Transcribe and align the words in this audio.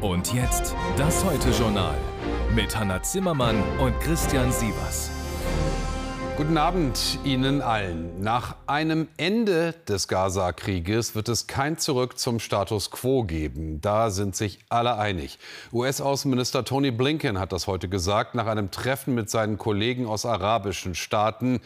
Und 0.00 0.32
jetzt 0.32 0.74
das 0.96 1.22
Heute-Journal 1.26 1.94
mit 2.54 2.74
Hanna 2.74 3.02
Zimmermann 3.02 3.62
und 3.78 4.00
Christian 4.00 4.50
Sievers. 4.50 5.10
Guten 6.38 6.56
Abend 6.56 7.18
Ihnen 7.22 7.60
allen. 7.60 8.18
Nach 8.18 8.56
einem 8.66 9.08
Ende 9.18 9.74
des 9.88 10.08
Gaza-Krieges 10.08 11.14
wird 11.14 11.28
es 11.28 11.48
kein 11.48 11.76
Zurück 11.76 12.18
zum 12.18 12.40
Status 12.40 12.90
quo 12.90 13.24
geben. 13.24 13.82
Da 13.82 14.08
sind 14.08 14.34
sich 14.34 14.60
alle 14.70 14.96
einig. 14.96 15.38
US-Außenminister 15.70 16.64
Tony 16.64 16.92
Blinken 16.92 17.38
hat 17.38 17.52
das 17.52 17.66
heute 17.66 17.90
gesagt 17.90 18.34
nach 18.34 18.46
einem 18.46 18.70
Treffen 18.70 19.14
mit 19.14 19.28
seinen 19.28 19.58
Kollegen 19.58 20.06
aus 20.06 20.24
arabischen 20.24 20.94
Staaten. 20.94 21.60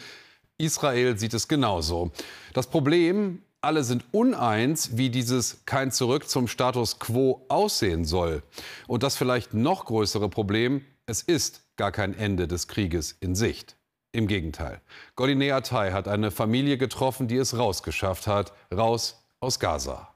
Israel 0.58 1.16
sieht 1.18 1.34
es 1.34 1.46
genauso. 1.46 2.10
Das 2.52 2.66
Problem, 2.66 3.43
alle 3.64 3.84
sind 3.84 4.04
uneins, 4.12 4.96
wie 4.96 5.10
dieses 5.10 5.64
kein 5.66 5.90
Zurück 5.90 6.28
zum 6.28 6.48
Status 6.48 6.98
quo 6.98 7.44
aussehen 7.48 8.04
soll. 8.04 8.42
Und 8.86 9.02
das 9.02 9.16
vielleicht 9.16 9.54
noch 9.54 9.86
größere 9.86 10.28
Problem, 10.28 10.84
es 11.06 11.22
ist 11.22 11.62
gar 11.76 11.92
kein 11.92 12.16
Ende 12.16 12.46
des 12.46 12.68
Krieges 12.68 13.16
in 13.20 13.34
Sicht. 13.34 13.76
Im 14.12 14.28
Gegenteil. 14.28 14.80
Godine 15.16 15.52
Atay 15.54 15.90
hat 15.90 16.06
eine 16.06 16.30
Familie 16.30 16.78
getroffen, 16.78 17.26
die 17.26 17.36
es 17.36 17.58
rausgeschafft 17.58 18.28
hat, 18.28 18.52
raus 18.72 19.24
aus 19.40 19.58
Gaza. 19.58 20.14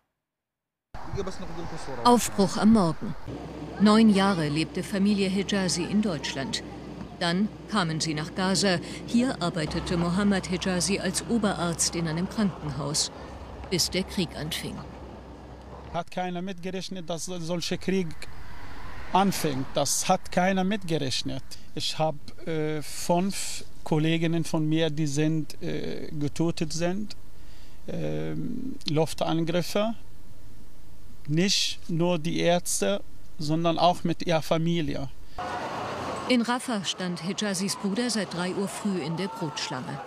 Aufbruch 2.05 2.57
am 2.59 2.73
Morgen. 2.75 3.15
Neun 3.81 4.09
Jahre 4.09 4.49
lebte 4.49 4.83
Familie 4.85 5.29
Hijazi 5.29 5.83
in 5.83 6.01
Deutschland. 6.01 6.63
Dann 7.19 7.49
kamen 7.71 8.01
sie 8.01 8.15
nach 8.15 8.35
Gaza. 8.37 8.79
Hier 9.07 9.43
arbeitete 9.43 9.97
Mohammed 9.97 10.47
Hijazi 10.47 11.01
als 11.01 11.25
Oberarzt 11.29 11.97
in 11.97 12.07
einem 12.07 12.29
Krankenhaus 12.29 13.11
bis 13.71 13.91
der 13.91 14.05
Krieg 14.05 14.29
anfing. 14.37 14.77
Hat 15.93 16.11
keiner 16.11 16.43
mitgerechnet, 16.43 17.09
dass 17.09 17.27
solche 17.27 17.79
Krieg 17.79 18.09
anfängt. 19.13 19.67
Das 19.75 20.09
hat 20.09 20.31
keiner 20.33 20.65
mitgerechnet. 20.65 21.43
Ich 21.75 21.99
habe 21.99 22.19
äh, 22.47 22.83
fünf 22.83 23.65
Kolleginnen 23.85 24.45
von 24.45 24.69
mir, 24.69 24.91
die 24.91 25.07
sind 25.07 25.61
äh, 25.63 26.09
getötet 26.11 26.73
sind. 26.73 27.17
Äh, 27.87 28.35
Luftangriffe. 28.91 29.95
Nicht 31.27 31.79
nur 31.89 32.19
die 32.19 32.41
Ärzte, 32.41 33.01
sondern 33.39 33.79
auch 33.79 34.05
mit 34.05 34.27
ihrer 34.27 34.43
Familie. 34.43 35.09
In 36.29 36.43
Rafah 36.43 36.85
stand 36.85 37.23
Hijazis 37.23 37.77
Bruder 37.77 38.11
seit 38.11 38.35
3 38.35 38.55
Uhr 38.57 38.69
früh 38.69 38.99
in 38.99 39.17
der 39.17 39.29
Brotschlange. 39.29 39.99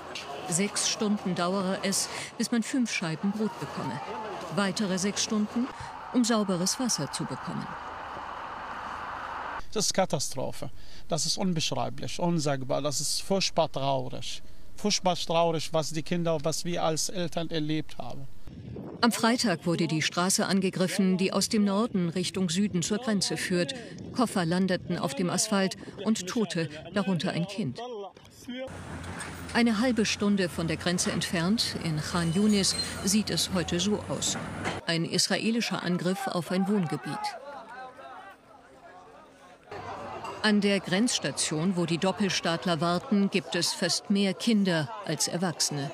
Sechs 0.51 0.89
Stunden 0.89 1.33
dauere 1.33 1.79
es, 1.83 2.09
bis 2.37 2.51
man 2.51 2.61
fünf 2.61 2.91
Scheiben 2.91 3.31
Brot 3.31 3.57
bekomme. 3.61 3.99
Weitere 4.55 4.97
sechs 4.97 5.23
Stunden, 5.23 5.65
um 6.13 6.25
sauberes 6.25 6.77
Wasser 6.77 7.09
zu 7.09 7.23
bekommen. 7.23 7.65
Das 9.71 9.85
ist 9.85 9.93
Katastrophe. 9.93 10.69
Das 11.07 11.25
ist 11.25 11.37
unbeschreiblich, 11.37 12.19
unsagbar. 12.19 12.81
Das 12.81 12.99
ist 12.99 13.21
furchtbar 13.21 13.71
traurig. 13.71 14.43
Furchtbar 14.75 15.15
traurig, 15.15 15.71
was 15.71 15.91
die 15.91 16.03
Kinder, 16.03 16.37
was 16.43 16.65
wir 16.65 16.83
als 16.83 17.07
Eltern 17.07 17.49
erlebt 17.49 17.97
haben. 17.97 18.27
Am 18.99 19.13
Freitag 19.13 19.65
wurde 19.65 19.87
die 19.87 20.01
Straße 20.01 20.45
angegriffen, 20.45 21.17
die 21.17 21.31
aus 21.31 21.47
dem 21.47 21.63
Norden 21.63 22.09
Richtung 22.09 22.49
Süden 22.49 22.81
zur 22.81 22.97
Grenze 22.97 23.37
führt. 23.37 23.73
Koffer 24.13 24.45
landeten 24.45 24.97
auf 24.97 25.15
dem 25.15 25.29
Asphalt 25.29 25.77
und 26.03 26.27
Tote, 26.27 26.69
darunter 26.93 27.31
ein 27.31 27.47
Kind. 27.47 27.79
Eine 29.53 29.79
halbe 29.79 30.05
Stunde 30.05 30.47
von 30.47 30.67
der 30.67 30.77
Grenze 30.77 31.11
entfernt, 31.11 31.75
in 31.83 31.99
Khan 31.99 32.33
Yunis, 32.33 32.75
sieht 33.03 33.29
es 33.29 33.51
heute 33.53 33.79
so 33.79 33.99
aus. 34.07 34.37
Ein 34.87 35.03
israelischer 35.03 35.83
Angriff 35.83 36.27
auf 36.27 36.51
ein 36.51 36.67
Wohngebiet. 36.67 37.19
An 40.41 40.61
der 40.61 40.79
Grenzstation, 40.79 41.75
wo 41.75 41.85
die 41.85 41.97
Doppelstaatler 41.97 42.81
warten, 42.81 43.29
gibt 43.29 43.55
es 43.55 43.73
fast 43.73 44.09
mehr 44.09 44.33
Kinder 44.33 44.89
als 45.05 45.27
Erwachsene. 45.27 45.91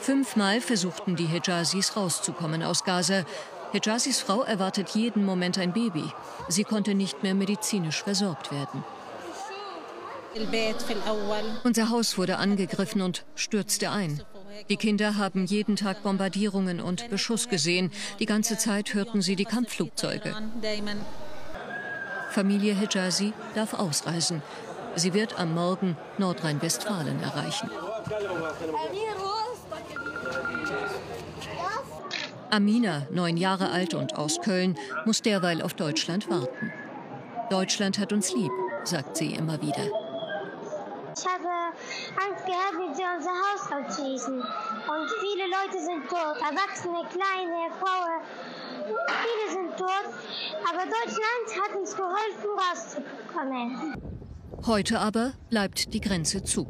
Fünfmal 0.00 0.60
versuchten 0.60 1.16
die 1.16 1.26
Hijazis 1.26 1.96
rauszukommen 1.96 2.62
aus 2.62 2.84
Gaza. 2.84 3.24
Hijazis 3.72 4.20
Frau 4.20 4.42
erwartet 4.42 4.90
jeden 4.90 5.24
Moment 5.24 5.58
ein 5.58 5.72
Baby. 5.72 6.04
Sie 6.48 6.64
konnte 6.64 6.94
nicht 6.94 7.22
mehr 7.22 7.34
medizinisch 7.34 8.02
versorgt 8.02 8.52
werden. 8.52 8.84
Unser 11.62 11.90
Haus 11.90 12.18
wurde 12.18 12.38
angegriffen 12.38 13.02
und 13.02 13.24
stürzte 13.34 13.90
ein. 13.90 14.22
Die 14.68 14.76
Kinder 14.76 15.16
haben 15.16 15.46
jeden 15.46 15.76
Tag 15.76 16.02
Bombardierungen 16.02 16.80
und 16.80 17.08
Beschuss 17.10 17.48
gesehen. 17.48 17.90
Die 18.18 18.26
ganze 18.26 18.56
Zeit 18.58 18.94
hörten 18.94 19.22
sie 19.22 19.36
die 19.36 19.44
Kampfflugzeuge. 19.44 20.34
Familie 22.30 22.74
Hijazi 22.74 23.32
darf 23.54 23.74
ausreisen. 23.74 24.42
Sie 24.96 25.14
wird 25.14 25.38
am 25.38 25.54
Morgen 25.54 25.96
Nordrhein-Westfalen 26.18 27.20
erreichen. 27.22 27.70
Amina, 32.50 33.06
neun 33.10 33.36
Jahre 33.36 33.70
alt 33.70 33.94
und 33.94 34.16
aus 34.16 34.40
Köln, 34.40 34.78
muss 35.04 35.22
derweil 35.22 35.62
auf 35.62 35.74
Deutschland 35.74 36.30
warten. 36.30 36.72
Deutschland 37.50 37.98
hat 37.98 38.12
uns 38.12 38.32
lieb, 38.32 38.52
sagt 38.84 39.16
sie 39.16 39.34
immer 39.34 39.60
wieder. 39.60 40.03
Angst 42.24 42.46
gehabt, 42.46 42.78
wenn 42.78 42.94
sie 42.94 43.02
unser 43.02 43.30
Haus 43.30 43.70
abschließen. 43.70 44.34
Und 44.34 45.10
viele 45.20 45.44
Leute 45.48 45.78
sind 45.84 46.08
tot. 46.08 46.36
Erwachsene, 46.40 47.02
kleine, 47.10 47.70
Frauen. 47.78 48.20
Viele 48.84 49.52
sind 49.52 49.76
tot. 49.76 50.04
Aber 50.68 50.84
Deutschland 50.84 51.62
hat 51.62 51.76
uns 51.76 51.96
geholfen, 51.96 52.50
rauszukommen. 52.58 53.94
Heute 54.66 54.98
aber 55.00 55.32
bleibt 55.50 55.92
die 55.92 56.00
Grenze 56.00 56.42
zu. 56.42 56.66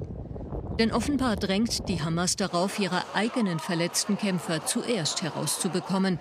Denn 0.78 0.92
offenbar 0.92 1.37
drängt 1.37 1.88
die 1.88 2.03
Hamas 2.03 2.34
darauf, 2.34 2.78
ihre 2.81 3.03
eigenen 3.15 3.60
verletzten 3.60 4.19
Kämpfer 4.19 4.66
zuerst 4.66 5.22
herauszubekommen. 5.22 6.19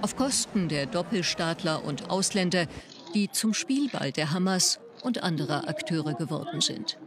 Auf 0.00 0.16
Kosten 0.16 0.68
der 0.68 0.86
Doppelstaatler 0.86 1.84
und 1.84 2.10
Ausländer, 2.10 2.66
die 3.14 3.30
zum 3.30 3.54
Spielball 3.54 4.10
der 4.10 4.32
Hamas 4.32 4.80
und 5.04 5.22
anderer 5.22 5.68
Akteure 5.68 6.14
geworden 6.14 6.60
sind. 6.60 6.98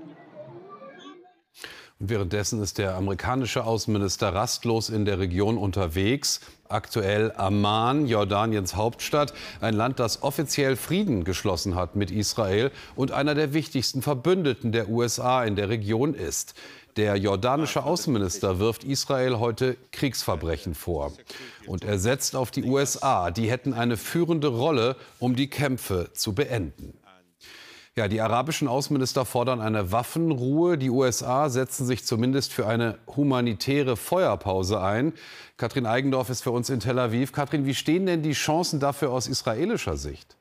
Und 1.98 2.10
währenddessen 2.10 2.62
ist 2.62 2.78
der 2.78 2.96
amerikanische 2.96 3.64
Außenminister 3.64 4.34
rastlos 4.34 4.90
in 4.90 5.06
der 5.06 5.18
Region 5.18 5.58
unterwegs. 5.58 6.42
Aktuell 6.68 7.32
Amman, 7.38 8.06
Jordaniens 8.06 8.76
Hauptstadt, 8.76 9.34
ein 9.62 9.74
Land, 9.74 10.00
das 10.00 10.22
offiziell 10.22 10.76
Frieden 10.76 11.24
geschlossen 11.24 11.76
hat 11.76 11.96
mit 11.96 12.12
Israel 12.12 12.72
und 12.98 13.14
einer 13.14 13.34
der 13.34 13.54
wichtigsten 13.54 14.02
Verbündeten 14.02 14.74
der 14.74 14.90
USA 14.90 15.46
in 15.46 15.56
der 15.56 15.70
Region 15.70 16.14
ist. 16.14 16.56
Der 16.98 17.16
jordanische 17.16 17.84
Außenminister 17.84 18.60
wirft 18.60 18.84
Israel 18.84 19.40
heute 19.40 19.78
Kriegsverbrechen 19.92 20.76
vor. 20.76 21.14
Und 21.66 21.86
er 21.86 22.00
setzt 22.00 22.36
auf 22.36 22.52
die 22.52 22.64
USA. 22.64 23.32
Die 23.32 23.50
hätten 23.50 23.74
eine 23.74 23.96
führende 23.96 24.48
Rolle, 24.48 24.98
um 25.20 25.36
die 25.36 25.50
Kämpfe 25.50 26.10
zu 26.14 26.34
beenden. 26.34 26.94
Ja, 27.98 28.10
die 28.10 28.20
arabischen 28.20 28.68
Außenminister 28.68 29.24
fordern 29.24 29.62
eine 29.62 29.94
Waffenruhe. 29.94 30.78
Die 30.78 30.90
USA 30.90 31.48
setzen 31.48 31.86
sich 31.86 32.04
zumindest 32.04 32.52
für 32.52 32.68
eine 32.68 33.00
humanitäre 33.08 33.96
Feuerpause 33.96 34.82
ein. 34.82 35.14
Katrin 35.56 35.86
Eigendorf 35.86 36.30
ist 36.30 36.42
für 36.42 36.52
uns 36.52 36.70
in 36.70 36.82
Tel 36.82 37.00
Aviv. 37.00 37.32
Katrin, 37.32 37.66
wie 37.66 37.74
stehen 37.74 38.06
denn 38.06 38.22
die 38.22 38.34
Chancen 38.34 38.82
dafür 38.82 39.12
aus 39.12 39.28
israelischer 39.28 39.96
Sicht? 39.96 40.36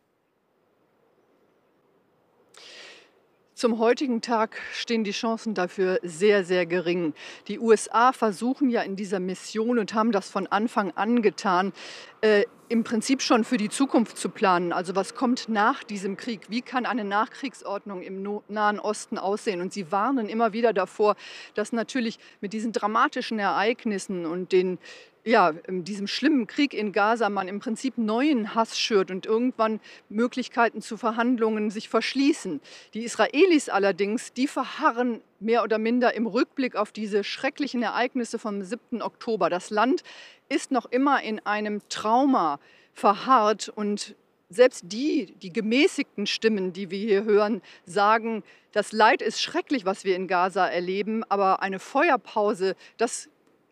Zum 3.55 3.79
heutigen 3.79 4.21
Tag 4.21 4.61
stehen 4.73 5.05
die 5.05 5.13
Chancen 5.13 5.55
dafür 5.55 6.01
sehr, 6.03 6.45
sehr 6.45 6.67
gering. 6.67 7.15
Die 7.47 7.61
USA 7.61 8.13
versuchen 8.13 8.69
ja 8.69 8.83
in 8.83 8.97
dieser 8.97 9.21
Mission 9.21 9.79
und 9.79 9.95
haben 9.95 10.11
das 10.11 10.29
von 10.29 10.49
Anfang 10.49 10.91
an 10.97 11.23
getan, 11.23 11.73
äh, 12.21 12.47
im 12.75 12.83
Prinzip 12.83 13.23
schon 13.23 13.45
für 13.45 13.57
die 13.57 13.69
Zukunft 13.69 14.19
zu 14.19 14.29
planen. 14.29 14.73
Also 14.73 14.97
was 14.97 15.15
kommt 15.15 15.49
nach 15.49 15.85
diesem 15.85 16.17
Krieg? 16.17 16.41
Wie 16.49 16.61
kann 16.61 16.87
eine 16.87 17.05
Nachkriegsordnung 17.05 18.03
im 18.03 18.41
Nahen 18.49 18.81
Osten 18.81 19.17
aussehen? 19.17 19.61
Und 19.61 19.73
sie 19.73 19.93
warnen 19.93 20.29
immer 20.29 20.53
wieder 20.53 20.73
davor, 20.73 21.15
dass 21.55 21.73
natürlich 21.73 22.19
mit 22.41 22.53
diesen 22.53 22.73
dramatischen 22.73 23.39
Ereignissen 23.39 24.27
und 24.27 24.51
den 24.51 24.81
ja, 25.25 25.55
in 25.67 25.85
diesem 25.85 26.07
schlimmen 26.07 26.47
Krieg 26.47 26.75
in 26.75 26.93
Gaza 26.93 27.31
man 27.31 27.49
im 27.49 27.59
Prinzip 27.59 27.97
neuen 27.97 28.55
Hass 28.55 28.79
schürt 28.79 29.11
und 29.11 29.25
irgendwann 29.25 29.81
Möglichkeiten 30.11 30.83
zu 30.83 30.97
Verhandlungen 30.97 31.71
sich 31.71 31.89
verschließen. 31.89 32.61
Die 32.93 33.05
Israelis 33.05 33.71
allerdings, 33.71 34.35
die 34.35 34.47
verharren 34.47 35.23
mehr 35.41 35.63
oder 35.63 35.79
minder 35.79 36.15
im 36.15 36.27
Rückblick 36.27 36.77
auf 36.77 36.93
diese 36.93 37.25
schrecklichen 37.25 37.83
Ereignisse 37.83 38.39
vom 38.39 38.63
7. 38.63 39.01
Oktober. 39.01 39.49
Das 39.49 39.71
Land 39.71 40.03
ist 40.51 40.71
noch 40.71 40.87
immer 40.87 41.23
in 41.23 41.45
einem 41.47 41.81
Trauma 41.89 42.61
verharrt 42.93 43.71
und 43.71 44.15
selbst 44.51 44.85
die, 44.87 45.35
die 45.43 45.53
gemäßigten 45.53 46.27
Stimmen, 46.27 46.73
die 46.73 46.91
wir 46.91 46.99
hier 46.99 47.25
hören, 47.25 47.63
sagen, 47.87 48.43
das 48.73 48.93
Leid 48.93 49.23
ist 49.23 49.41
schrecklich, 49.41 49.85
was 49.85 50.05
wir 50.05 50.17
in 50.17 50.29
Gaza 50.29 50.67
erleben, 50.67 51.25
aber 51.29 51.63
eine 51.63 51.79
Feuerpause, 51.79 52.77
das 52.99 53.29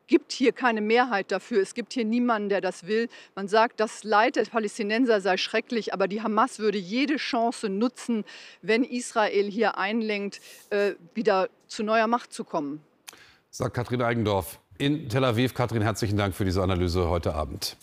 gibt 0.06 0.32
hier 0.32 0.52
keine 0.52 0.80
Mehrheit 0.80 1.32
dafür. 1.32 1.62
Es 1.62 1.74
gibt 1.74 1.92
hier 1.92 2.04
niemanden, 2.04 2.48
der 2.48 2.60
das 2.60 2.86
will. 2.86 3.08
Man 3.34 3.48
sagt, 3.48 3.80
das 3.80 4.04
Leid 4.04 4.36
der 4.36 4.44
Palästinenser 4.44 5.20
sei 5.20 5.36
schrecklich, 5.36 5.94
aber 5.94 6.08
die 6.08 6.22
Hamas 6.22 6.58
würde 6.58 6.78
jede 6.78 7.16
Chance 7.16 7.68
nutzen, 7.68 8.24
wenn 8.60 8.84
Israel 8.84 9.50
hier 9.50 9.78
einlenkt, 9.78 10.40
äh, 10.70 10.92
wieder 11.14 11.48
zu 11.66 11.82
neuer 11.82 12.06
Macht 12.06 12.32
zu 12.32 12.44
kommen. 12.44 12.80
Sagt 13.50 13.74
Katrin 13.74 14.02
Eigendorf 14.02 14.60
in 14.78 15.08
Tel 15.08 15.24
Aviv. 15.24 15.54
Katrin, 15.54 15.82
herzlichen 15.82 16.16
Dank 16.16 16.34
für 16.34 16.44
diese 16.44 16.62
Analyse 16.62 17.08
heute 17.08 17.34
Abend. 17.34 17.76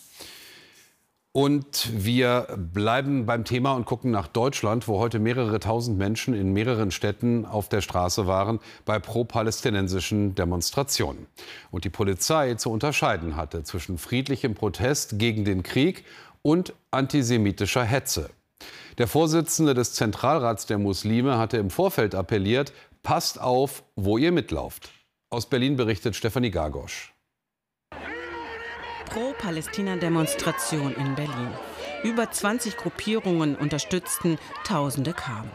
Und 1.32 1.90
wir 1.94 2.48
bleiben 2.58 3.28
beim 3.28 3.46
Thema 3.46 3.74
und 3.74 3.86
gucken 3.86 4.10
nach 4.10 4.28
Deutschland, 4.28 4.88
wo 4.88 4.98
heute 4.98 5.20
mehrere 5.20 5.60
tausend 5.60 6.00
Menschen 6.00 6.34
in 6.34 6.54
mehreren 6.54 6.90
Städten 6.90 7.46
auf 7.46 7.70
der 7.70 7.82
Straße 7.82 8.26
waren 8.26 8.60
bei 8.84 8.98
pro-palästinensischen 8.98 10.34
Demonstrationen. 10.34 11.28
Und 11.70 11.86
die 11.86 11.92
Polizei 11.92 12.56
zu 12.56 12.72
unterscheiden 12.72 13.36
hatte 13.36 13.64
zwischen 13.64 14.00
friedlichem 14.00 14.56
Protest 14.56 15.20
gegen 15.20 15.46
den 15.46 15.62
Krieg 15.62 16.04
und 16.42 16.74
antisemitischer 16.90 17.84
Hetze. 17.84 18.32
Der 18.98 19.08
Vorsitzende 19.08 19.76
des 19.76 19.94
Zentralrats 19.94 20.66
der 20.66 20.80
Muslime 20.80 21.38
hatte 21.38 21.58
im 21.58 21.70
Vorfeld 21.70 22.16
appelliert, 22.16 22.74
passt 23.04 23.40
auf, 23.40 23.84
wo 23.96 24.18
ihr 24.18 24.32
mitlauft. 24.32 24.90
Aus 25.30 25.46
Berlin 25.46 25.76
berichtet 25.76 26.16
Stefanie 26.16 26.50
Gargosch. 26.50 27.14
Pro-Palästina-Demonstration 29.10 30.94
in 30.96 31.16
Berlin. 31.16 31.50
Über 32.04 32.30
20 32.30 32.78
Gruppierungen 32.78 33.56
unterstützten, 33.56 34.38
Tausende 34.64 35.14
kamen. 35.14 35.50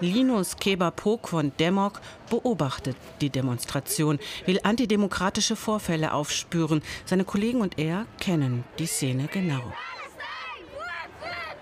Linus 0.00 0.56
Keber-Pok 0.56 1.28
von 1.28 1.52
Demok 1.58 2.02
beobachtet 2.28 2.96
die 3.22 3.30
Demonstration, 3.30 4.18
will 4.44 4.60
antidemokratische 4.62 5.56
Vorfälle 5.56 6.12
aufspüren. 6.12 6.82
Seine 7.06 7.24
Kollegen 7.24 7.62
und 7.62 7.78
er 7.78 8.04
kennen 8.20 8.64
die 8.78 8.86
Szene 8.86 9.28
genau. 9.32 9.72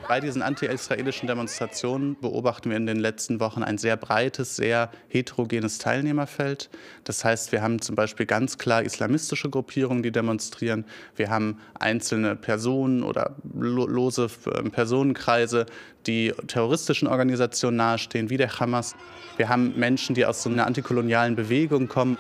Bei 0.07 0.21
diesen 0.21 0.43
anti-israelischen 0.43 1.27
Demonstrationen 1.27 2.17
beobachten 2.21 2.69
wir 2.69 2.77
in 2.77 2.87
den 2.87 2.99
letzten 2.99 3.41
Wochen 3.41 3.63
ein 3.63 3.79
sehr 3.79 3.97
breites, 3.97 4.55
sehr 4.57 4.91
heterogenes 5.09 5.79
Teilnehmerfeld. 5.79 6.69
Das 7.05 7.25
heißt, 7.25 7.53
wir 7.53 7.63
haben 7.63 7.81
zum 7.81 7.97
Beispiel 7.97 8.27
ganz 8.27 8.59
klar 8.59 8.83
islamistische 8.83 9.49
Gruppierungen, 9.49 10.03
die 10.03 10.13
demonstrieren. 10.13 10.85
Wir 11.17 11.31
haben 11.31 11.59
einzelne 11.79 12.37
Personen 12.37 13.03
oder 13.03 13.37
lose 13.55 14.29
ähm, 14.55 14.71
Personenkreise, 14.71 15.67
die 16.07 16.35
terroristischen 16.49 17.09
Organisationen 17.09 17.79
nahestehen, 17.79 18.29
wie 18.29 18.37
der 18.37 18.61
Hamas. 18.61 18.95
Wir 19.39 19.49
haben 19.49 19.73
Menschen, 19.77 20.15
die 20.15 20.27
aus 20.27 20.43
so 20.43 20.51
einer 20.51 20.67
antikolonialen 20.67 21.35
Bewegung 21.35 21.89
kommen. 21.89 22.19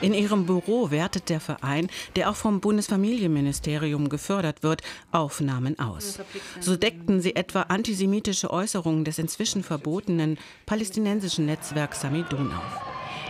In 0.00 0.12
ihrem 0.14 0.46
Büro 0.46 0.90
wertet 0.90 1.28
der 1.28 1.40
Verein, 1.40 1.88
der 2.16 2.30
auch 2.30 2.36
vom 2.36 2.60
Bundesfamilienministerium 2.60 4.08
gefördert 4.08 4.62
wird, 4.62 4.82
Aufnahmen 5.12 5.78
aus. 5.78 6.18
So 6.60 6.76
deckten 6.76 7.20
sie 7.20 7.36
etwa 7.36 7.62
antisemitische 7.62 8.50
Äußerungen 8.50 9.04
des 9.04 9.18
inzwischen 9.18 9.62
verbotenen 9.62 10.38
palästinensischen 10.66 11.46
Netzwerks 11.46 12.00
Samidun 12.00 12.52
auf. 12.52 12.80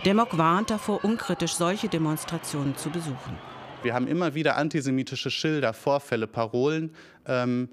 Demok 0.05 0.37
warnt 0.37 0.69
davor, 0.69 1.03
unkritisch 1.03 1.53
solche 1.53 1.87
Demonstrationen 1.87 2.75
zu 2.75 2.89
besuchen. 2.89 3.37
Wir 3.81 3.93
haben 3.93 4.07
immer 4.07 4.33
wieder 4.35 4.57
antisemitische 4.57 5.31
Schilder, 5.31 5.73
Vorfälle, 5.73 6.27
Parolen. 6.27 6.93
Ähm 7.25 7.69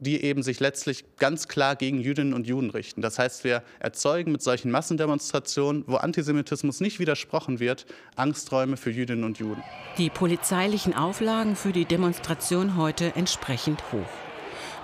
die 0.00 0.22
eben 0.22 0.42
sich 0.42 0.60
letztlich 0.60 1.04
ganz 1.16 1.48
klar 1.48 1.76
gegen 1.76 2.00
Jüdinnen 2.00 2.34
und 2.34 2.46
Juden 2.46 2.70
richten. 2.70 3.02
Das 3.02 3.18
heißt, 3.18 3.44
wir 3.44 3.62
erzeugen 3.80 4.32
mit 4.32 4.42
solchen 4.42 4.70
Massendemonstrationen, 4.70 5.84
wo 5.86 5.96
Antisemitismus 5.96 6.80
nicht 6.80 6.98
widersprochen 6.98 7.60
wird, 7.60 7.86
Angsträume 8.16 8.76
für 8.76 8.90
Jüdinnen 8.90 9.24
und 9.24 9.38
Juden. 9.38 9.62
Die 9.96 10.10
polizeilichen 10.10 10.94
Auflagen 10.94 11.56
für 11.56 11.72
die 11.72 11.84
Demonstration 11.84 12.76
heute 12.76 13.14
entsprechend 13.16 13.82
hoch. 13.92 14.08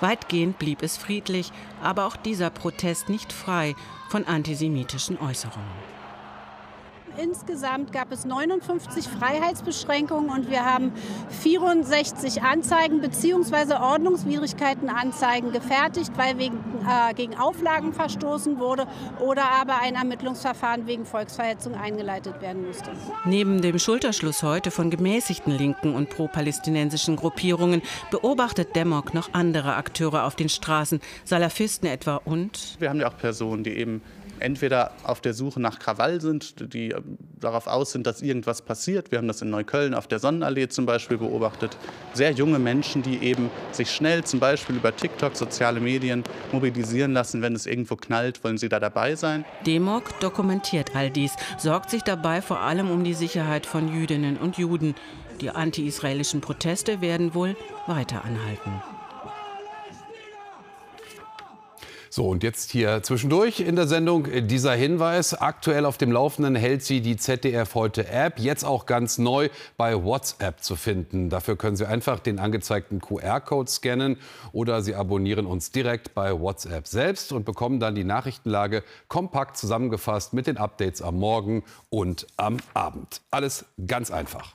Weitgehend 0.01 0.59
blieb 0.59 0.83
es 0.83 0.97
friedlich, 0.97 1.51
aber 1.83 2.07
auch 2.07 2.17
dieser 2.17 2.51
Protest 2.51 3.09
nicht 3.09 3.33
frei 3.33 3.75
von 4.09 4.25
antisemitischen 4.25 5.19
Äußerungen. 5.19 5.94
Insgesamt 7.23 7.93
gab 7.93 8.11
es 8.11 8.25
59 8.25 9.07
Freiheitsbeschränkungen 9.07 10.31
und 10.31 10.51
wir 10.51 10.65
haben 10.65 10.93
64 11.31 12.43
Anzeigen 12.43 13.01
bzw. 13.01 13.75
Ordnungswidrigkeitenanzeigen 13.75 15.53
gefertigt, 15.53 16.13
weil 16.17 16.39
wegen, 16.39 16.59
äh, 16.89 17.15
gegen 17.15 17.37
Auflagen 17.37 17.93
verstoßen 17.93 18.59
wurde 18.59 18.87
oder 19.21 19.45
aber 19.45 19.81
ein 19.81 19.95
Ermittlungsverfahren 19.95 20.87
wegen 20.87 21.07
Volksverhetzung 21.07 21.75
eingeleitet 21.75 22.41
werden 22.41 22.67
musste. 22.67 22.91
Neben 23.25 23.63
dem 23.63 23.79
Schulterschluss 23.79 24.43
heute 24.43 24.71
von 24.71 24.91
gemäßigten 24.91 25.57
linken 25.57 25.95
und 25.95 26.11
pro-palästinensischen 26.11 27.17
Gruppierungen 27.17 27.83
beobachtet 28.11 28.75
Demok 28.75 29.15
noch 29.15 29.33
andere 29.33 29.77
Akteure 29.77 30.25
auf 30.25 30.35
den 30.35 30.49
Straßen, 30.49 31.01
Salafisten 31.25 31.89
etwa 31.89 32.17
und. 32.25 32.77
Wir 32.81 32.91
haben 32.91 33.01
ja 33.01 33.09
auch 33.09 33.17
Personen, 33.17 33.63
die 33.63 33.71
eben 33.71 34.03
entweder 34.41 34.93
auf 35.05 35.21
der 35.21 35.35
Suche 35.35 35.61
nach 35.61 35.79
Krawall 35.79 36.21
sind, 36.21 36.73
die 36.73 36.91
ähm, 36.91 37.19
darauf 37.41 37.67
aus 37.67 37.93
sind, 37.93 38.07
dass 38.07 38.23
irgendwas 38.23 38.63
passiert. 38.63 39.11
Wir 39.11 39.19
haben 39.19 39.29
das 39.29 39.43
in 39.43 39.51
Neukölln 39.51 39.95
auf 39.95 40.07
der 40.07 40.19
Sonnenallee 40.19 40.69
zum 40.69 40.87
Beispiel 40.87 41.19
beobachtet. 41.19 41.77
Sehr 42.13 42.33
junge 42.33 42.59
Menschen, 42.59 43.03
die 43.03 43.19
eben 43.19 43.51
sich 43.73 43.91
schnell 43.91 44.25
zum 44.25 44.41
Beispiel 44.41 44.77
über 44.77 44.95
TikTok, 44.95 45.37
soziale 45.37 45.81
Medien 45.81 46.25
mobilisieren 46.53 47.13
lassen. 47.13 47.43
Wenn 47.43 47.55
es 47.55 47.67
irgendwo 47.67 47.97
knallt, 47.97 48.43
wollen 48.45 48.59
sie 48.59 48.69
da 48.69 48.81
dabei 48.81 49.17
sein. 49.17 49.45
Demok 49.67 50.19
dokumentiert 50.21 50.95
all 50.95 51.11
dies, 51.11 51.35
sorgt 51.59 51.91
sich 51.91 52.03
dabei 52.03 52.43
vor 52.43 52.61
allem 52.61 52.91
um 52.91 53.05
die 53.05 53.15
Sicherheit 53.15 53.67
von 53.67 53.93
Jüdinnen 53.93 54.37
und 54.37 54.59
Juden. 54.59 54.95
Die 55.41 55.51
anti-israelischen 55.51 56.41
Proteste 56.41 57.01
werden 57.01 57.35
wohl 57.35 57.57
weiter 57.87 58.25
anhalten. 58.25 58.94
So, 62.15 62.29
und 62.29 62.45
jetzt 62.45 62.71
hier 62.71 63.03
zwischendurch 63.03 63.59
in 63.59 63.75
der 63.75 63.89
Sendung 63.89 64.47
dieser 64.47 64.73
Hinweis. 64.77 65.35
Aktuell 65.35 65.85
auf 65.85 65.99
dem 65.99 66.13
Laufenden 66.13 66.55
hält 66.55 66.85
sie 66.85 67.01
die 67.01 67.17
ZDF 67.17 67.75
heute 67.75 68.07
App, 68.07 68.39
jetzt 68.39 68.65
auch 68.65 68.87
ganz 68.87 69.19
neu 69.19 69.49
bei 69.77 70.01
WhatsApp 70.05 70.63
zu 70.63 70.77
finden. 70.77 71.29
Dafür 71.29 71.57
können 71.57 71.75
Sie 71.75 71.89
einfach 71.89 72.21
den 72.21 72.39
angezeigten 72.39 73.01
QR-Code 73.01 73.69
scannen 73.69 74.17
oder 74.53 74.81
Sie 74.81 74.95
abonnieren 74.95 75.45
uns 75.45 75.73
direkt 75.73 76.15
bei 76.15 76.39
WhatsApp 76.39 76.87
selbst 76.87 77.33
und 77.33 77.45
bekommen 77.45 77.81
dann 77.81 77.97
die 77.97 78.05
Nachrichtenlage 78.05 78.85
kompakt 79.09 79.57
zusammengefasst 79.57 80.35
mit 80.35 80.47
den 80.47 80.57
Updates 80.57 81.03
am 81.03 81.19
Morgen 81.19 81.65
und 81.91 82.29
am 82.37 82.59
Abend. 82.75 83.23
Alles 83.33 83.65
ganz 83.89 84.13
einfach. 84.13 84.55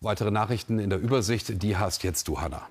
Weitere 0.00 0.30
Nachrichten 0.30 0.78
in 0.78 0.90
der 0.90 1.00
Übersicht, 1.00 1.60
die 1.60 1.76
hast 1.76 2.04
jetzt 2.04 2.28
du, 2.28 2.40
Hanna. 2.40 2.68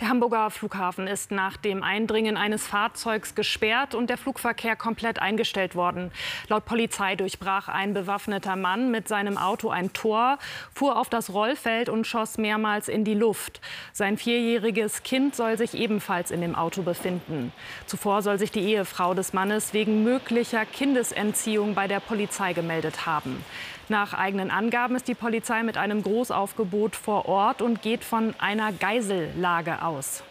Der 0.00 0.08
Hamburger 0.08 0.50
Flughafen 0.50 1.06
ist 1.06 1.30
nach 1.30 1.56
dem 1.58 1.82
Eindringen 1.82 2.36
eines 2.36 2.66
Fahrzeugs 2.66 3.34
gesperrt 3.34 3.94
und 3.94 4.08
der 4.08 4.16
Flugverkehr 4.16 4.74
komplett 4.74 5.20
eingestellt 5.20 5.76
worden. 5.76 6.10
Laut 6.48 6.64
Polizei 6.64 7.14
durchbrach 7.14 7.68
ein 7.68 7.92
bewaffneter 7.92 8.56
Mann 8.56 8.90
mit 8.90 9.06
seinem 9.06 9.36
Auto 9.36 9.68
ein 9.68 9.92
Tor, 9.92 10.38
fuhr 10.74 10.98
auf 10.98 11.10
das 11.10 11.32
Rollfeld 11.32 11.90
und 11.90 12.06
schoss 12.06 12.38
mehrmals 12.38 12.88
in 12.88 13.04
die 13.04 13.14
Luft. 13.14 13.60
Sein 13.92 14.16
vierjähriges 14.16 15.02
Kind 15.02 15.36
soll 15.36 15.58
sich 15.58 15.74
ebenfalls 15.74 16.30
in 16.30 16.40
dem 16.40 16.54
Auto 16.54 16.82
befinden. 16.82 17.52
Zuvor 17.86 18.22
soll 18.22 18.38
sich 18.38 18.50
die 18.50 18.62
Ehefrau 18.62 19.12
des 19.12 19.34
Mannes 19.34 19.74
wegen 19.74 20.02
möglicher 20.04 20.64
Kindesentziehung 20.64 21.74
bei 21.74 21.86
der 21.86 22.00
Polizei 22.00 22.54
gemeldet 22.54 23.04
haben. 23.04 23.44
Nach 23.88 24.14
eigenen 24.14 24.50
Angaben 24.50 24.96
ist 24.96 25.08
die 25.08 25.14
Polizei 25.14 25.62
mit 25.62 25.76
einem 25.76 26.02
Großaufgebot 26.02 26.96
vor 26.96 27.26
Ort 27.26 27.62
und 27.62 27.82
geht 27.82 28.04
von 28.04 28.34
einer 28.38 28.72
Geisellage 28.72 29.82
aus. 29.82 30.22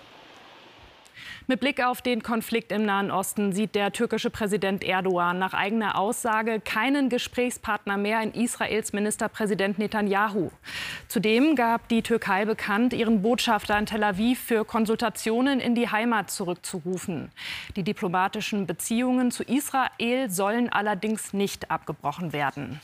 Mit 1.48 1.60
Blick 1.60 1.84
auf 1.84 2.02
den 2.02 2.24
Konflikt 2.24 2.72
im 2.72 2.86
Nahen 2.86 3.12
Osten 3.12 3.52
sieht 3.52 3.76
der 3.76 3.92
türkische 3.92 4.30
Präsident 4.30 4.84
Erdogan 4.84 5.38
nach 5.38 5.54
eigener 5.54 5.98
Aussage 5.98 6.62
keinen 6.62 7.10
Gesprächspartner 7.10 7.98
mehr 7.98 8.22
in 8.22 8.32
Israels 8.34 8.94
Ministerpräsident 8.94 9.78
Netanyahu. 9.78 10.52
Zudem 11.08 11.56
gab 11.56 11.88
die 11.90 12.04
Türkei 12.04 12.46
bekannt, 12.46 12.94
ihren 12.94 13.22
Botschafter 13.22 13.78
in 13.78 13.86
Tel 13.86 14.04
Aviv 14.04 14.40
für 14.40 14.64
Konsultationen 14.64 15.60
in 15.60 15.76
die 15.76 15.90
Heimat 15.90 16.32
zurückzurufen. 16.32 17.32
Die 17.76 17.84
diplomatischen 17.84 18.66
Beziehungen 18.66 19.32
zu 19.32 19.44
Israel 19.44 20.30
sollen 20.30 20.72
allerdings 20.72 21.34
nicht 21.34 21.70
abgebrochen 21.70 22.34
werden. 22.34 22.80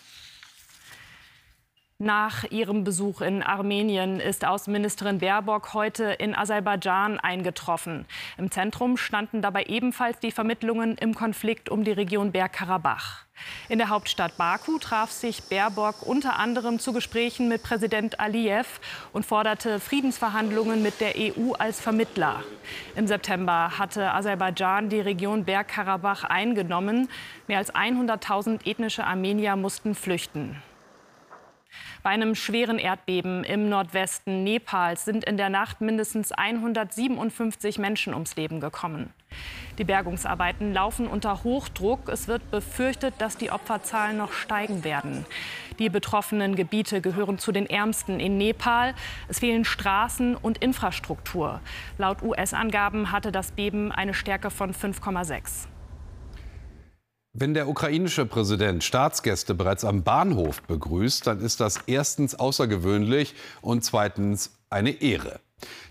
Nach 1.99 2.43
ihrem 2.51 2.83
Besuch 2.83 3.21
in 3.21 3.41
Armenien 3.41 4.19
ist 4.19 4.45
Außenministerin 4.45 5.17
Baerbock 5.17 5.73
heute 5.73 6.03
in 6.03 6.35
Aserbaidschan 6.35 7.19
eingetroffen. 7.19 8.05
Im 8.37 8.51
Zentrum 8.51 8.97
standen 8.97 9.41
dabei 9.41 9.63
ebenfalls 9.63 10.19
die 10.19 10.29
Vermittlungen 10.29 10.95
im 10.99 11.15
Konflikt 11.15 11.69
um 11.69 11.83
die 11.83 11.91
Region 11.91 12.31
Bergkarabach. 12.31 13.25
In 13.67 13.79
der 13.79 13.89
Hauptstadt 13.89 14.37
Baku 14.37 14.77
traf 14.77 15.09
sich 15.09 15.41
Baerbock 15.49 16.03
unter 16.05 16.37
anderem 16.37 16.77
zu 16.77 16.93
Gesprächen 16.93 17.47
mit 17.47 17.63
Präsident 17.63 18.19
Aliyev 18.19 18.79
und 19.11 19.25
forderte 19.25 19.79
Friedensverhandlungen 19.79 20.83
mit 20.83 21.01
der 21.01 21.15
EU 21.17 21.53
als 21.53 21.81
Vermittler. 21.81 22.43
Im 22.95 23.07
September 23.07 23.79
hatte 23.79 24.13
Aserbaidschan 24.13 24.89
die 24.89 25.01
Region 25.01 25.45
Bergkarabach 25.45 26.25
eingenommen. 26.25 27.09
Mehr 27.47 27.57
als 27.57 27.73
100.000 27.73 28.67
ethnische 28.67 29.03
Armenier 29.03 29.55
mussten 29.55 29.95
flüchten. 29.95 30.61
Bei 32.03 32.09
einem 32.12 32.36
schweren 32.36 32.79
Erdbeben 32.79 33.43
im 33.43 33.69
Nordwesten 33.69 34.43
Nepals 34.43 35.05
sind 35.05 35.25
in 35.25 35.38
der 35.38 35.50
Nacht 35.50 35.81
mindestens 35.81 36.31
157 36.31 37.77
Menschen 37.79 38.13
ums 38.13 38.36
Leben 38.36 38.59
gekommen. 38.59 39.13
Die 39.77 39.83
Bergungsarbeiten 39.83 40.74
laufen 40.74 41.07
unter 41.07 41.43
Hochdruck. 41.43 42.09
Es 42.09 42.27
wird 42.27 42.50
befürchtet, 42.50 43.15
dass 43.19 43.38
die 43.38 43.51
Opferzahlen 43.51 44.17
noch 44.17 44.31
steigen 44.31 44.83
werden. 44.83 45.25
Die 45.79 45.89
betroffenen 45.89 46.55
Gebiete 46.55 47.01
gehören 47.01 47.38
zu 47.38 47.51
den 47.51 47.67
ärmsten 47.67 48.19
in 48.19 48.38
Nepal. 48.38 48.95
Es 49.27 49.39
fehlen 49.39 49.65
Straßen 49.65 50.36
und 50.36 50.57
Infrastruktur. 50.59 51.59
Laut 51.97 52.24
US-Angaben 52.24 53.12
hatte 53.12 53.31
das 53.31 53.51
Beben 53.51 53.91
eine 53.91 54.15
Stärke 54.15 54.50
von 54.50 54.74
5,6. 54.74 55.67
Wenn 57.39 57.53
der 57.53 57.70
ukrainische 57.70 58.25
Präsident 58.25 58.84
Staatsgäste 58.84 59.53
bereits 59.53 59.86
am 59.86 60.01
Bahnhof 60.01 60.63
begrüßt, 60.63 61.27
dann 61.27 61.39
ist 61.39 61.60
das 61.60 61.82
erstens 61.86 62.34
außergewöhnlich 62.34 63.36
und 63.62 63.84
zweitens 63.84 64.58
eine 64.72 64.89
Ehre. 64.89 65.39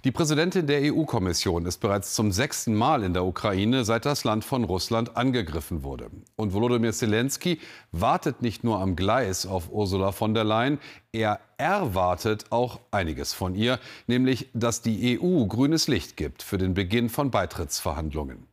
Die 0.03 0.11
Präsidentin 0.11 0.67
der 0.67 0.93
EU-Kommission 0.93 1.65
ist 1.67 1.79
bereits 1.79 2.15
zum 2.15 2.33
sechsten 2.33 2.75
Mal 2.75 3.05
in 3.05 3.15
der 3.15 3.25
Ukraine, 3.25 3.85
seit 3.85 4.07
das 4.07 4.25
Land 4.25 4.45
von 4.45 4.65
Russland 4.65 5.17
angegriffen 5.17 5.85
wurde. 5.85 6.11
Und 6.35 6.53
Volodymyr 6.53 6.93
Zelensky 6.93 7.61
wartet 7.93 8.43
nicht 8.43 8.65
nur 8.65 8.81
am 8.81 8.97
Gleis 8.97 9.47
auf 9.47 9.71
Ursula 9.71 10.11
von 10.11 10.35
der 10.35 10.43
Leyen, 10.43 10.81
er 11.13 11.39
erwartet 11.59 12.47
auch 12.51 12.81
einiges 12.91 13.35
von 13.35 13.55
ihr, 13.55 13.79
nämlich 14.09 14.49
dass 14.53 14.83
die 14.83 15.21
EU 15.23 15.47
grünes 15.47 15.87
Licht 15.87 16.17
gibt 16.17 16.43
für 16.43 16.59
den 16.59 16.75
Beginn 16.75 17.09
von 17.09 17.31
Beitrittsverhandlungen. 17.31 18.49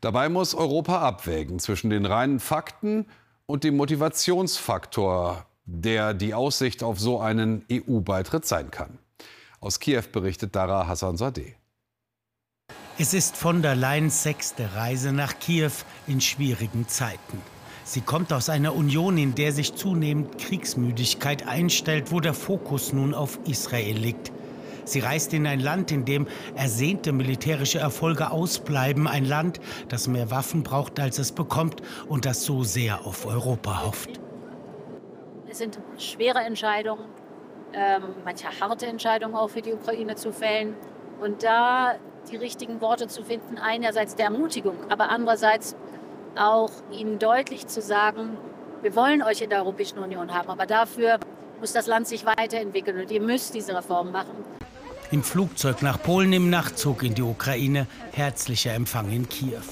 Dabei 0.00 0.28
muss 0.30 0.54
Europa 0.54 1.00
abwägen 1.00 1.58
zwischen 1.58 1.90
den 1.90 2.06
reinen 2.06 2.40
Fakten 2.40 3.06
und 3.46 3.64
dem 3.64 3.76
Motivationsfaktor, 3.76 5.46
der 5.64 6.14
die 6.14 6.32
Aussicht 6.32 6.82
auf 6.82 6.98
so 6.98 7.20
einen 7.20 7.64
EU-Beitritt 7.70 8.46
sein 8.46 8.70
kann. 8.70 8.98
Aus 9.60 9.78
Kiew 9.78 10.04
berichtet 10.10 10.56
Dara 10.56 10.86
Hassan 10.86 11.18
Sadeh. 11.18 11.54
Es 12.98 13.12
ist 13.14 13.36
von 13.36 13.62
der 13.62 13.76
Leyens 13.76 14.22
sechste 14.22 14.74
Reise 14.74 15.12
nach 15.12 15.38
Kiew 15.38 15.72
in 16.06 16.20
schwierigen 16.20 16.88
Zeiten. 16.88 17.40
Sie 17.84 18.00
kommt 18.00 18.32
aus 18.32 18.48
einer 18.48 18.74
Union, 18.74 19.18
in 19.18 19.34
der 19.34 19.52
sich 19.52 19.74
zunehmend 19.74 20.38
Kriegsmüdigkeit 20.38 21.46
einstellt, 21.46 22.12
wo 22.12 22.20
der 22.20 22.34
Fokus 22.34 22.92
nun 22.92 23.14
auf 23.14 23.38
Israel 23.46 23.96
liegt. 23.96 24.32
Sie 24.90 24.98
reist 24.98 25.32
in 25.32 25.46
ein 25.46 25.60
Land, 25.60 25.92
in 25.92 26.04
dem 26.04 26.26
ersehnte 26.56 27.12
militärische 27.12 27.78
Erfolge 27.78 28.32
ausbleiben. 28.32 29.06
Ein 29.06 29.24
Land, 29.24 29.60
das 29.88 30.08
mehr 30.08 30.32
Waffen 30.32 30.64
braucht, 30.64 30.98
als 30.98 31.20
es 31.20 31.30
bekommt 31.30 31.80
und 32.08 32.24
das 32.24 32.42
so 32.42 32.64
sehr 32.64 33.06
auf 33.06 33.24
Europa 33.24 33.84
hofft. 33.84 34.10
Es 35.48 35.58
sind 35.58 35.78
schwere 35.96 36.40
Entscheidungen, 36.40 37.04
ähm, 37.72 38.02
manche 38.24 38.48
harte 38.60 38.86
Entscheidungen 38.86 39.36
auch 39.36 39.50
für 39.50 39.62
die 39.62 39.72
Ukraine 39.72 40.16
zu 40.16 40.32
fällen. 40.32 40.74
Und 41.20 41.44
da 41.44 41.94
die 42.32 42.36
richtigen 42.36 42.80
Worte 42.80 43.06
zu 43.06 43.22
finden, 43.22 43.58
einerseits 43.58 44.16
der 44.16 44.26
Ermutigung, 44.26 44.76
aber 44.88 45.08
andererseits 45.10 45.76
auch 46.36 46.70
ihnen 46.90 47.20
deutlich 47.20 47.68
zu 47.68 47.80
sagen, 47.80 48.36
wir 48.82 48.96
wollen 48.96 49.22
euch 49.22 49.40
in 49.40 49.50
der 49.50 49.60
Europäischen 49.60 49.98
Union 49.98 50.34
haben, 50.34 50.48
aber 50.48 50.66
dafür 50.66 51.20
muss 51.60 51.72
das 51.72 51.86
Land 51.86 52.08
sich 52.08 52.26
weiterentwickeln 52.26 52.98
und 52.98 53.10
ihr 53.10 53.20
müsst 53.20 53.54
diese 53.54 53.76
Reformen 53.76 54.12
machen 54.12 54.59
im 55.10 55.22
Flugzeug 55.22 55.82
nach 55.82 56.02
Polen 56.02 56.32
im 56.32 56.50
Nachtzug 56.50 57.02
in 57.02 57.14
die 57.14 57.22
Ukraine, 57.22 57.86
herzlicher 58.12 58.74
Empfang 58.74 59.10
in 59.10 59.28
Kiew. 59.28 59.62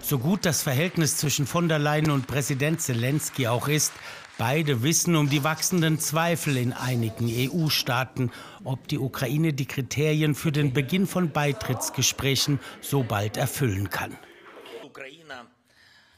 So 0.00 0.18
gut 0.18 0.46
das 0.46 0.62
Verhältnis 0.62 1.18
zwischen 1.18 1.46
von 1.46 1.68
der 1.68 1.78
Leyen 1.78 2.10
und 2.10 2.26
Präsident 2.26 2.80
Zelensky 2.80 3.46
auch 3.46 3.68
ist, 3.68 3.92
beide 4.38 4.82
wissen 4.82 5.16
um 5.16 5.28
die 5.28 5.44
wachsenden 5.44 5.98
Zweifel 5.98 6.56
in 6.56 6.72
einigen 6.72 7.28
EU-Staaten, 7.28 8.30
ob 8.64 8.88
die 8.88 8.98
Ukraine 8.98 9.52
die 9.52 9.66
Kriterien 9.66 10.34
für 10.34 10.52
den 10.52 10.72
Beginn 10.72 11.06
von 11.06 11.30
Beitrittsgesprächen 11.30 12.58
so 12.80 13.02
bald 13.02 13.36
erfüllen 13.36 13.90
kann. 13.90 14.16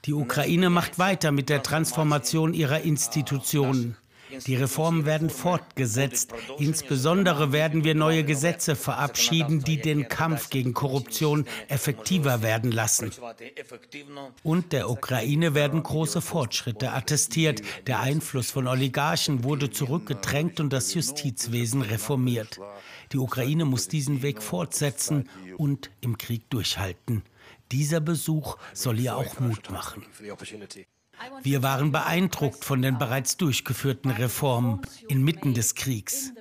Die 0.06 0.14
Ukraine 0.14 0.70
macht 0.70 0.98
weiter 0.98 1.32
mit 1.32 1.48
der 1.48 1.62
Transformation 1.62 2.54
ihrer 2.54 2.82
Institutionen. 2.82 3.96
Die 4.46 4.56
Reformen 4.56 5.06
werden 5.06 5.30
fortgesetzt. 5.30 6.32
Insbesondere 6.58 7.52
werden 7.52 7.84
wir 7.84 7.94
neue 7.94 8.24
Gesetze 8.24 8.76
verabschieden, 8.76 9.62
die 9.62 9.80
den 9.80 10.08
Kampf 10.08 10.50
gegen 10.50 10.74
Korruption 10.74 11.46
effektiver 11.68 12.42
werden 12.42 12.72
lassen. 12.72 13.10
Und 14.42 14.72
der 14.72 14.90
Ukraine 14.90 15.54
werden 15.54 15.82
große 15.82 16.20
Fortschritte 16.20 16.92
attestiert. 16.92 17.62
Der 17.86 18.00
Einfluss 18.00 18.50
von 18.50 18.66
Oligarchen 18.66 19.44
wurde 19.44 19.70
zurückgedrängt 19.70 20.60
und 20.60 20.72
das 20.72 20.94
Justizwesen 20.94 21.82
reformiert. 21.82 22.60
Die 23.12 23.18
Ukraine 23.18 23.64
muss 23.64 23.88
diesen 23.88 24.22
Weg 24.22 24.42
fortsetzen 24.42 25.28
und 25.56 25.90
im 26.00 26.18
Krieg 26.18 26.48
durchhalten. 26.50 27.22
Dieser 27.72 28.00
Besuch 28.00 28.56
soll 28.72 28.98
ihr 28.98 29.16
auch 29.16 29.38
Mut 29.40 29.70
machen. 29.70 30.04
Wir 31.42 31.62
waren 31.62 31.92
beeindruckt 31.92 32.64
von 32.64 32.82
den 32.82 32.98
bereits 32.98 33.36
durchgeführten 33.36 34.10
Reformen 34.10 34.80
inmitten 35.08 35.54
des 35.54 35.74
Kriegs. 35.74 36.32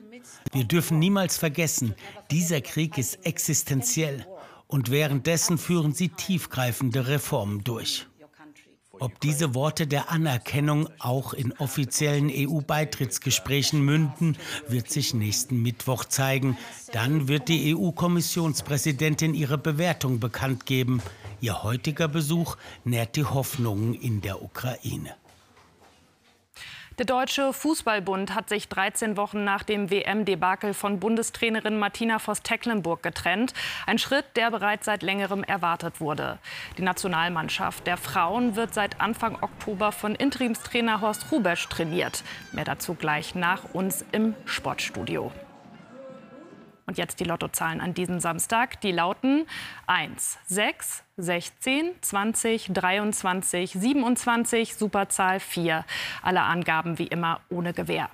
Wir 0.51 0.63
dürfen 0.63 0.99
niemals 0.99 1.37
vergessen, 1.37 1.95
dieser 2.31 2.61
Krieg 2.61 2.97
ist 2.97 3.25
existenziell 3.25 4.25
und 4.67 4.91
währenddessen 4.91 5.57
führen 5.57 5.93
sie 5.93 6.09
tiefgreifende 6.09 7.07
Reformen 7.07 7.63
durch. 7.63 8.07
Ob 9.01 9.19
diese 9.21 9.55
Worte 9.55 9.87
der 9.87 10.11
Anerkennung 10.11 10.89
auch 10.99 11.33
in 11.33 11.53
offiziellen 11.53 12.29
EU-Beitrittsgesprächen 12.29 13.81
münden, 13.81 14.37
wird 14.67 14.91
sich 14.91 15.13
nächsten 15.13 15.61
Mittwoch 15.61 16.03
zeigen. 16.03 16.57
Dann 16.91 17.29
wird 17.29 17.47
die 17.47 17.73
EU-Kommissionspräsidentin 17.75 19.33
ihre 19.33 19.57
Bewertung 19.57 20.19
bekannt 20.19 20.65
geben. 20.65 21.01
Ihr 21.41 21.63
heutiger 21.63 22.07
Besuch 22.07 22.57
nährt 22.83 23.15
die 23.15 23.23
Hoffnungen 23.23 23.93
in 23.93 24.21
der 24.21 24.41
Ukraine. 24.41 25.15
Der 26.97 27.05
Deutsche 27.05 27.53
Fußballbund 27.53 28.35
hat 28.35 28.49
sich 28.49 28.67
13 28.67 29.15
Wochen 29.15 29.45
nach 29.45 29.63
dem 29.63 29.89
WM-Debakel 29.89 30.73
von 30.73 30.99
Bundestrainerin 30.99 31.79
Martina 31.79 32.19
Voss-Tecklenburg 32.19 33.01
getrennt. 33.01 33.53
Ein 33.85 33.99
Schritt, 33.99 34.25
der 34.35 34.51
bereits 34.51 34.85
seit 34.85 35.01
längerem 35.01 35.45
erwartet 35.45 36.01
wurde. 36.01 36.39
Die 36.77 36.81
Nationalmannschaft 36.81 37.87
der 37.87 37.95
Frauen 37.95 38.57
wird 38.57 38.73
seit 38.73 38.99
Anfang 38.99 39.41
Oktober 39.41 39.93
von 39.93 40.13
Interimstrainer 40.13 40.99
Horst 40.99 41.31
Rubesch 41.31 41.69
trainiert. 41.69 42.21
Mehr 42.51 42.65
dazu 42.65 42.95
gleich 42.95 43.33
nach 43.33 43.73
uns 43.73 44.03
im 44.11 44.35
Sportstudio. 44.43 45.31
Und 46.89 46.97
jetzt 46.97 47.19
die 47.19 47.23
Lottozahlen 47.23 47.81
an 47.81 47.93
diesem 47.93 48.19
Samstag. 48.19 48.81
Die 48.81 48.91
lauten 48.91 49.45
1, 49.85 50.39
6, 50.47 51.03
16, 51.17 51.91
20, 52.01 52.71
23, 52.73 53.73
27, 53.73 54.75
Superzahl 54.75 55.39
4. 55.39 55.85
Alle 56.23 56.41
Angaben 56.41 56.97
wie 56.97 57.05
immer 57.05 57.41
ohne 57.51 57.73
Gewähr. 57.73 58.09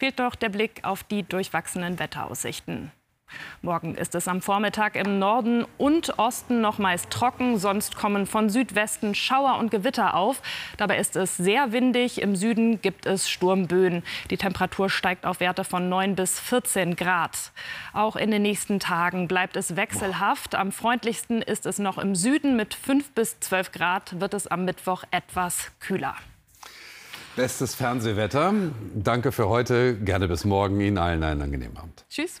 Fehlt 0.00 0.18
doch 0.18 0.34
der 0.34 0.48
Blick 0.48 0.80
auf 0.82 1.04
die 1.04 1.22
durchwachsenen 1.22 2.00
Wetteraussichten. 2.00 2.90
Morgen 3.62 3.94
ist 3.94 4.14
es 4.14 4.28
am 4.28 4.42
Vormittag 4.42 4.96
im 4.96 5.18
Norden 5.18 5.66
und 5.76 6.18
Osten 6.18 6.60
noch 6.60 6.78
meist 6.78 7.10
trocken. 7.10 7.58
Sonst 7.58 7.96
kommen 7.96 8.26
von 8.26 8.48
Südwesten 8.48 9.14
Schauer 9.14 9.58
und 9.58 9.70
Gewitter 9.70 10.14
auf. 10.14 10.40
Dabei 10.76 10.98
ist 10.98 11.16
es 11.16 11.36
sehr 11.36 11.72
windig. 11.72 12.22
Im 12.22 12.36
Süden 12.36 12.80
gibt 12.80 13.06
es 13.06 13.28
Sturmböen. 13.28 14.04
Die 14.30 14.36
Temperatur 14.36 14.88
steigt 14.88 15.26
auf 15.26 15.40
Werte 15.40 15.64
von 15.64 15.88
9 15.88 16.14
bis 16.14 16.38
14 16.38 16.96
Grad. 16.96 17.52
Auch 17.92 18.16
in 18.16 18.30
den 18.30 18.42
nächsten 18.42 18.78
Tagen 18.78 19.26
bleibt 19.26 19.56
es 19.56 19.74
wechselhaft. 19.74 20.54
Am 20.54 20.70
freundlichsten 20.70 21.42
ist 21.42 21.66
es 21.66 21.78
noch 21.78 21.98
im 21.98 22.14
Süden. 22.14 22.56
Mit 22.56 22.74
5 22.74 23.12
bis 23.12 23.40
12 23.40 23.72
Grad 23.72 24.20
wird 24.20 24.34
es 24.34 24.46
am 24.46 24.64
Mittwoch 24.64 25.04
etwas 25.10 25.72
kühler. 25.80 26.14
Bestes 27.34 27.74
Fernsehwetter. 27.74 28.54
Danke 28.94 29.32
für 29.32 29.48
heute. 29.48 29.98
Gerne 29.98 30.28
bis 30.28 30.44
morgen. 30.44 30.80
Ihnen 30.80 30.98
allen 30.98 31.22
einen 31.22 31.42
angenehmen 31.42 31.76
Abend. 31.76 32.04
Tschüss. 32.08 32.40